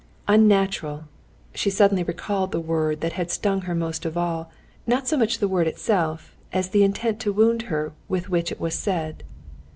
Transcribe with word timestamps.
"Unnatural!" 0.27 1.03
She 1.53 1.69
suddenly 1.69 2.01
recalled 2.01 2.51
the 2.51 2.59
word 2.59 3.01
that 3.01 3.13
had 3.13 3.29
stung 3.29 3.61
her 3.69 3.75
most 3.75 4.03
of 4.03 4.17
all, 4.17 4.49
not 4.87 5.07
so 5.07 5.15
much 5.15 5.37
the 5.37 5.47
word 5.47 5.67
itself 5.67 6.35
as 6.51 6.69
the 6.69 6.83
intent 6.83 7.19
to 7.19 7.31
wound 7.31 7.61
her 7.69 7.93
with 8.09 8.27
which 8.27 8.51
it 8.51 8.59
was 8.59 8.73
said. 8.73 9.21